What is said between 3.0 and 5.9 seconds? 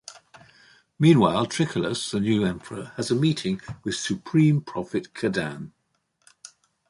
a meeting with Supreme Prophet Kadann.